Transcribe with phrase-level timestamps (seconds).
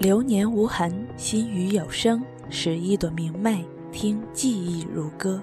[0.00, 3.62] 流年无痕，心语有声，拾一朵明媚，
[3.92, 5.38] 听记忆如歌。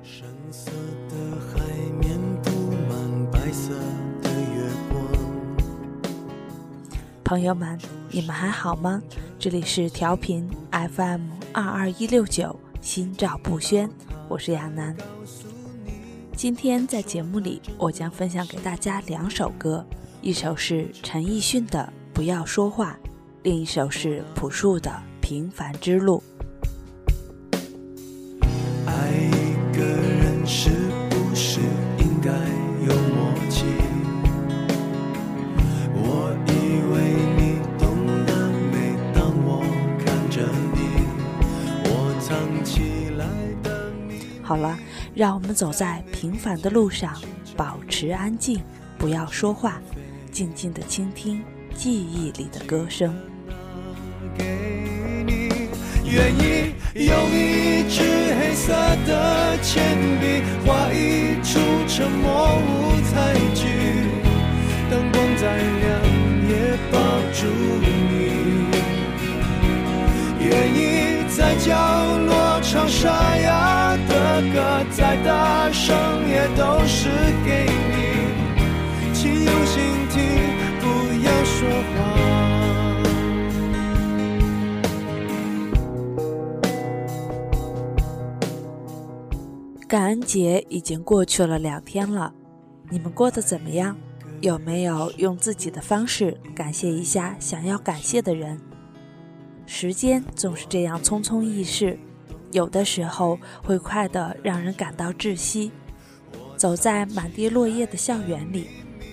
[0.00, 0.70] 深色
[1.08, 1.58] 的海
[1.98, 2.50] 面布
[2.88, 3.72] 满白色
[4.22, 6.14] 的月光。
[7.24, 7.76] 朋友们，
[8.12, 9.02] 你们还好吗？
[9.40, 11.22] 这里是调频 FM
[11.52, 13.90] 二二一六九，心照不宣，
[14.28, 14.96] 我是亚楠。
[16.36, 19.84] 今天在节目里，我将分享给大家两首歌，
[20.22, 22.96] 一首是陈奕迅的《不要说话》，
[23.44, 24.90] 另一首是朴树的
[25.20, 26.22] 《平凡之路》。
[28.86, 30.70] 爱一个人是
[31.10, 31.60] 不是
[31.98, 32.30] 应该
[32.86, 33.66] 有默契？
[35.92, 36.94] 我以为
[37.36, 37.84] 你懂
[38.24, 39.60] 得，每当我
[40.02, 40.40] 看着
[40.72, 41.04] 你，
[41.84, 43.28] 我藏起来
[43.62, 44.40] 的秘密。
[44.42, 44.78] 好了，
[45.14, 47.14] 让我们走在平凡的路上，
[47.54, 48.58] 保持安静，
[48.96, 49.82] 不要说话，
[50.32, 51.42] 静静的倾听
[51.74, 53.14] 记忆里的歌声。
[54.36, 54.44] 给
[55.26, 55.48] 你，
[56.04, 58.02] 愿意用一支
[58.38, 58.72] 黑色
[59.06, 63.66] 的铅笔画一出沉默舞台剧，
[64.90, 65.84] 灯光再亮
[66.48, 66.52] 也
[66.90, 66.98] 抱
[67.32, 67.46] 住
[67.80, 67.84] 你，
[70.40, 70.78] 愿意
[71.36, 71.68] 在角
[72.26, 75.94] 落唱沙哑的歌，再大声
[76.28, 76.84] 也都
[89.94, 92.34] 感恩节已经过去了两天了，
[92.90, 93.96] 你们过得怎么样？
[94.40, 98.60] 有没有用自己的方式感谢一下想要感谢的人？
[99.66, 101.96] 时间总是这样匆匆易逝，
[102.50, 105.70] 有的时候会快得让人感到窒息。
[106.56, 108.66] 走在满地落叶的校园里，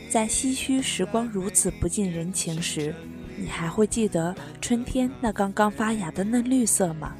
[0.09, 2.95] 在唏嘘时光如此不近人情时，
[3.37, 7.13] 你还会记得春天那刚刚发芽的嫩绿色吗？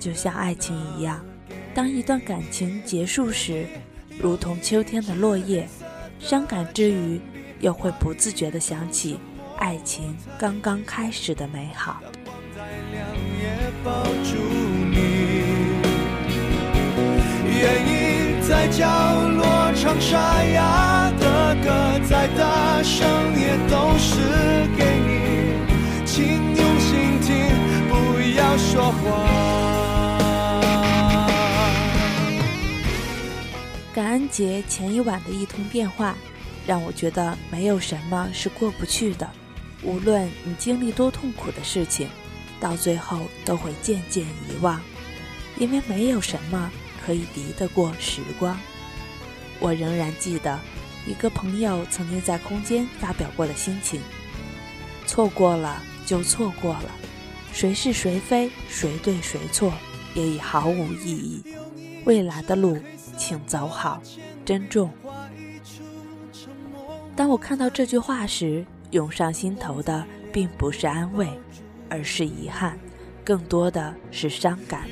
[0.00, 1.24] 就像爱情一样。
[1.78, 3.64] 当一段感情结束时，
[4.20, 5.64] 如同秋天的落叶，
[6.18, 7.20] 伤感之余，
[7.60, 9.16] 又会不自觉地想起
[9.58, 12.02] 爱情刚刚开始的美好。
[12.52, 13.06] 再亮
[13.40, 14.34] 也抱住
[14.90, 14.96] 你，
[17.46, 18.84] 愿意在角
[19.28, 23.08] 落唱沙哑的歌，再大声
[23.38, 24.18] 也都是
[24.76, 25.14] 给你，
[26.04, 27.46] 请用心听，
[27.88, 29.37] 不要说话。
[33.98, 36.16] 感恩节前一晚的一通电话，
[36.64, 39.28] 让我觉得没有什么是过不去的。
[39.82, 42.08] 无论你经历多痛苦的事情，
[42.60, 44.80] 到最后都会渐渐遗忘，
[45.58, 46.70] 因为没有什么
[47.04, 48.56] 可以敌得过时光。
[49.58, 50.56] 我仍然记得
[51.04, 54.00] 一个朋友曾经在空间发表过的心情：
[55.08, 56.90] 错过了就错过了，
[57.52, 59.74] 谁是谁非，谁对谁错，
[60.14, 61.42] 也已毫无意义。
[62.04, 62.78] 未来的路。
[63.18, 64.00] 请走好，
[64.44, 64.90] 珍重。
[67.16, 71.28] 当我看到这句话时，涌上心头的并不是安慰，
[71.90, 72.78] 而是遗憾，
[73.24, 74.84] 更多的是伤感。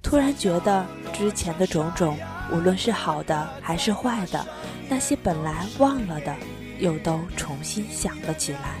[0.00, 2.16] 突然觉得之前的种种，
[2.52, 4.46] 无论是好的还是坏的，
[4.88, 6.34] 那些本来忘了的，
[6.78, 8.78] 又都重新想了起来。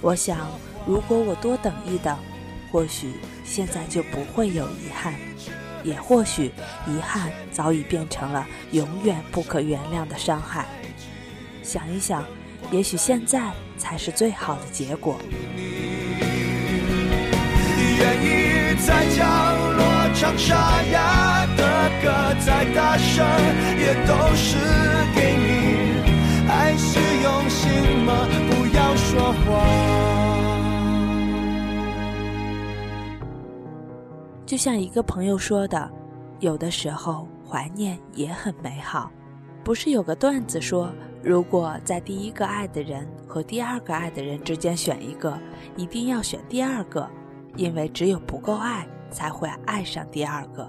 [0.00, 0.48] 我想，
[0.86, 2.16] 如果我多等一等，
[2.70, 3.14] 或许
[3.44, 5.12] 现在就不会有遗憾。
[5.82, 6.52] 也或许，
[6.86, 10.66] 遗憾早已变成了永远不可原谅的伤害。
[11.62, 12.24] 想一想，
[12.70, 15.18] 也许现在才是最好的结果。
[17.98, 19.24] 愿意在角
[19.76, 19.82] 落
[20.14, 23.26] 唱沙哑的歌，再大声
[23.78, 24.56] 也都是
[25.14, 25.48] 给你。
[26.48, 28.26] 爱是用心吗？
[28.50, 30.17] 不要说谎。
[34.48, 35.92] 就像一个朋友说的，
[36.40, 39.12] 有的时候怀念也很美好。
[39.62, 40.90] 不是有个段子说，
[41.22, 45.38] 如果在第一个爱的人和第二个爱的人之间选一个，
[45.76, 47.06] 一定要选第二个，
[47.56, 50.66] 因为只有不够爱，才会爱上第二个。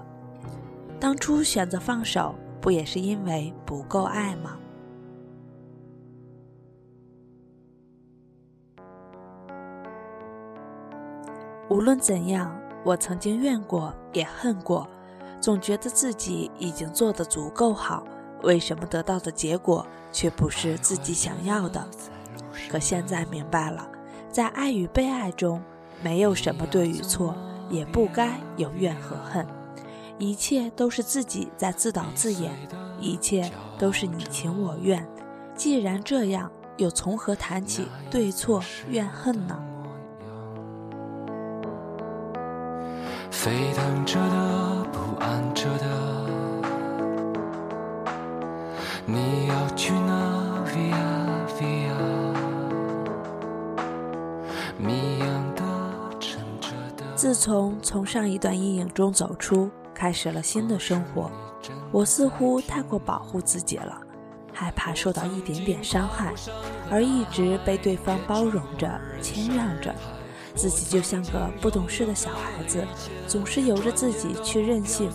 [1.00, 4.58] 当初选择放手，不也是因为不够爱吗？
[11.70, 12.54] 无论怎样。
[12.84, 14.88] 我曾经怨过，也恨过，
[15.40, 18.02] 总觉得自己已经做得足够好，
[18.42, 21.86] 为什么得到的结果却不是自己想要的？
[22.70, 23.86] 可现在明白了，
[24.30, 25.62] 在爱与被爱中，
[26.02, 27.34] 没有什么对与错，
[27.68, 29.46] 也不该有怨和恨，
[30.18, 32.52] 一切都是自己在自导自演，
[32.98, 35.06] 一切都是你情我愿。
[35.54, 39.62] 既然这样，又从何谈起对错怨恨呢？
[43.30, 45.86] 沸腾着的，不安着的。
[49.06, 50.94] 你要去哪？Via
[51.58, 51.94] Via，
[54.78, 55.62] 谜样的，
[56.20, 57.04] 沉着的。
[57.14, 61.30] 自从从上一段阴影中走出，开始了新的生活，
[61.90, 63.96] 我似乎太过保护自己了，
[64.52, 66.34] 害怕受到一点点伤害，
[66.90, 69.94] 而一直被对方包容着、谦让着。
[70.54, 72.86] 自己就像个不懂事的小孩子，
[73.26, 75.10] 总是由着自己去任性，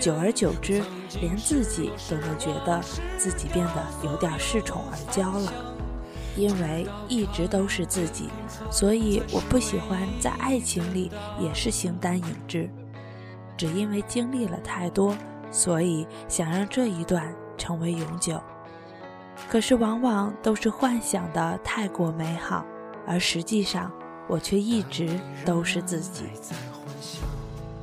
[0.00, 0.82] 久而久之，
[1.20, 2.80] 连自己都能觉得
[3.16, 5.52] 自己变得有点恃宠而骄了。
[6.36, 8.28] 因为一直都是自己，
[8.70, 11.10] 所以我不喜欢在爱情里
[11.40, 12.68] 也是形单影只。
[13.56, 15.16] 只因为经历了太多，
[15.50, 18.38] 所以想让这一段成为永久。
[19.48, 22.66] 可是往往都是幻想的太过美好，
[23.06, 23.90] 而实际上。
[24.28, 26.24] 我却一直都是自己。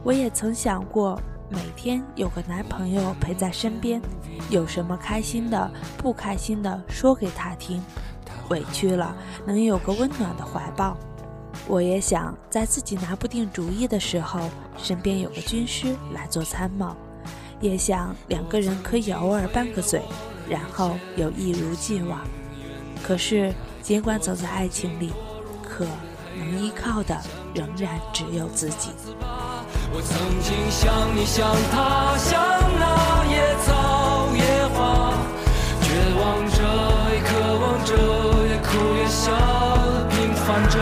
[0.04, 1.18] 我也曾想过，
[1.50, 4.01] 每天有个男朋友陪在身边，
[4.50, 7.81] 有什么开心的、不开心的说给他听，
[8.50, 10.98] 委屈了能有个温暖的怀抱。
[11.66, 16.94] 我也想在自己拿不定主意的时候，身边有个军师来做参谋，
[17.62, 20.01] 也想两个人可以偶尔拌个嘴，
[20.50, 22.19] 然后又一如既往。
[23.01, 25.13] 可是，尽管走在爱情里，
[25.63, 25.88] 可。
[26.38, 27.15] 能依靠的
[27.53, 28.91] 仍然只有自己。
[29.95, 32.33] 我曾经像你，像他，像
[32.80, 34.41] 那野草野
[34.74, 35.13] 花，
[35.81, 35.88] 绝
[36.19, 36.57] 望着，
[37.13, 37.94] 也渴望着，
[38.47, 39.31] 也哭也笑，
[40.09, 40.75] 平凡着。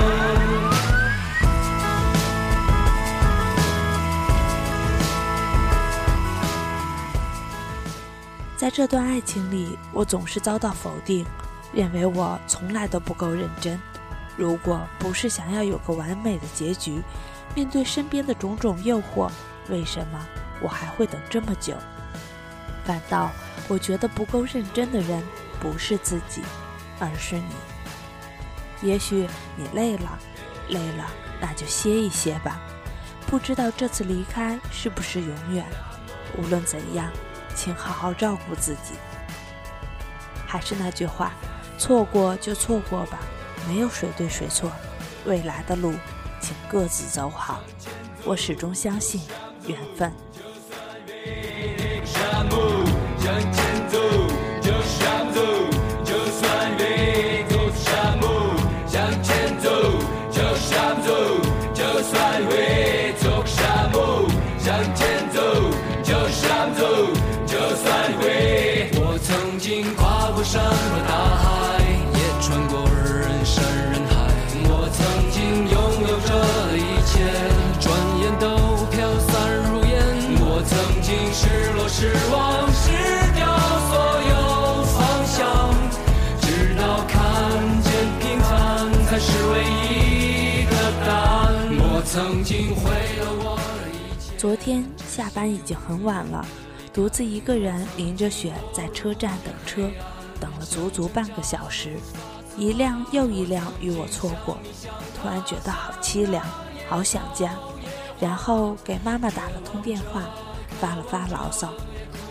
[8.55, 11.25] 在这段爱情里，我总是遭到否定，
[11.73, 13.77] 认为我从来都不够认真。
[14.41, 16.99] 如果不是想要有个完美的结局，
[17.53, 19.29] 面对身边的种种诱惑，
[19.69, 20.19] 为什么
[20.59, 21.75] 我还会等这么久？
[22.83, 23.29] 反倒
[23.67, 25.21] 我觉得不够认真的人
[25.59, 26.41] 不是自己，
[26.99, 27.53] 而是你。
[28.81, 30.17] 也许你累了，
[30.69, 31.05] 累了
[31.39, 32.59] 那就歇一歇吧。
[33.27, 35.63] 不知道这次离开是不是永远？
[36.39, 37.11] 无论怎样，
[37.53, 38.95] 请好好照顾自己。
[40.47, 41.31] 还是那句话，
[41.77, 43.19] 错过就错过吧。
[43.67, 44.71] 没有谁对谁错，
[45.25, 45.93] 未来的路，
[46.39, 47.61] 请各自走好。
[48.23, 49.21] 我始终相信
[49.67, 50.11] 缘分。
[81.93, 82.89] 失望，失
[83.35, 83.45] 掉
[83.89, 83.93] 所
[84.29, 85.45] 有方向，
[86.39, 87.11] 直到看
[87.83, 87.91] 见
[88.21, 90.73] 平凡才是唯一的
[91.05, 91.67] 答案。
[91.77, 92.89] 我曾经毁
[93.19, 94.37] 了我的一切。
[94.37, 96.45] 昨天下班已经很晚了，
[96.93, 99.89] 独自一个人淋着雪在车站等车，
[100.39, 101.97] 等了足足半个小时，
[102.57, 104.57] 一辆又一辆与我错过，
[105.21, 106.43] 突然觉得好凄凉，
[106.87, 107.53] 好想家，
[108.17, 110.23] 然后给妈妈打了通电话，
[110.81, 111.71] 发了发牢骚。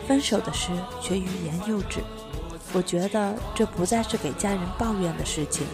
[0.07, 2.01] 分手的事却欲言又止，
[2.73, 5.65] 我觉得这不再是给家人抱怨的事情，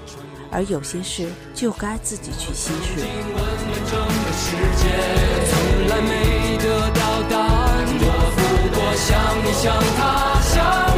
[0.53, 3.01] 而有些事就该自己去稀释。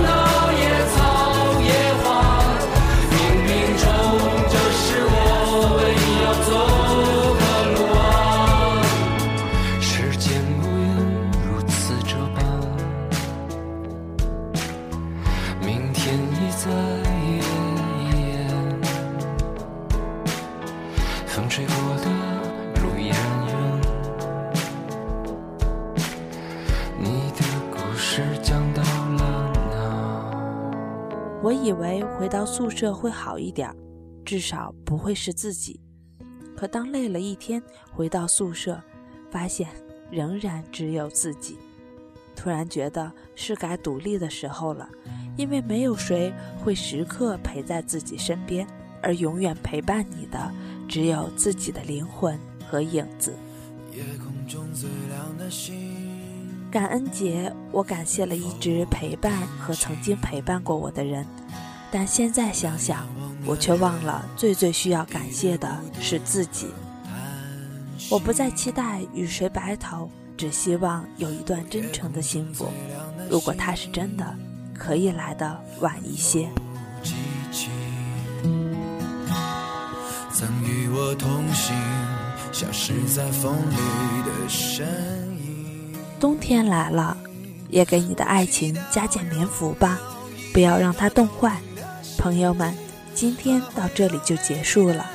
[0.00, 0.17] 我
[31.68, 33.70] 以为回到宿舍会好一点，
[34.24, 35.78] 至少不会是自己。
[36.56, 38.80] 可当累了一天回到宿舍，
[39.30, 39.68] 发现
[40.10, 41.58] 仍然只有自己。
[42.34, 44.88] 突然觉得是该独立的时候了，
[45.36, 46.32] 因为没有谁
[46.64, 48.66] 会时刻陪在自己身边，
[49.02, 50.50] 而永远陪伴你的
[50.88, 53.34] 只有自己的灵魂和影子。
[53.92, 56.17] 夜空中最亮的星。
[56.70, 61.26] 感恩节，我感谢了一直陪伴和曾经陪伴过我的人，
[61.90, 63.08] 但现在想想，
[63.46, 66.66] 我却忘了最最需要感谢的是自己。
[68.10, 72.68] 我不再期待与谁白头，只希望有一段真诚的幸福。
[73.30, 74.36] 如果它是真的，
[74.74, 76.50] 可以来的晚一些。
[80.34, 81.74] 曾与我同行，
[82.52, 84.86] 消失在风里的身
[85.32, 85.37] 影。
[86.20, 87.16] 冬天来了，
[87.68, 90.00] 也给你的爱情加件棉服吧，
[90.52, 91.56] 不要让它冻坏。
[92.16, 92.74] 朋友们，
[93.14, 95.06] 今天到这里就结束了。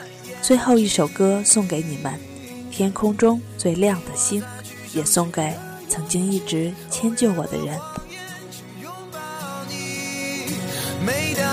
[0.41, 2.13] 最后一首歌送给你们，
[2.71, 4.41] 天空中最亮的星，
[4.93, 5.53] 也送给
[5.89, 7.77] 曾经一直迁就我的人。
[8.81, 9.19] 拥抱
[9.69, 10.55] 你，
[11.05, 11.52] 每当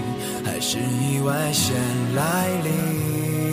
[0.43, 1.75] 还是意外先
[2.15, 3.50] 来临？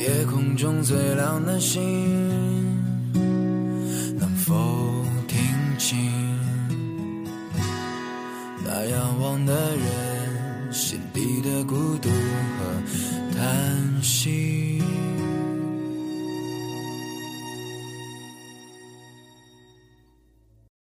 [0.00, 2.59] 夜空中最亮的星，